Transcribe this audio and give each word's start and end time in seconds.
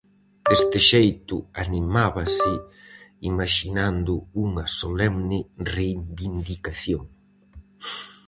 Deste 0.47 0.79
xeito 0.89 1.37
animábase, 1.63 2.51
imaxinando 3.31 4.13
unha 4.45 4.65
solemne 4.79 5.39
reivindicación. 5.75 7.03